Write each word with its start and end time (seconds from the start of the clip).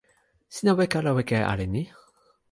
sina 0.53 0.71
weka 0.77 0.97
ala 0.99 1.11
weka 1.17 1.35
e 1.35 1.43
ale 1.51 1.65
ni? 1.73 1.83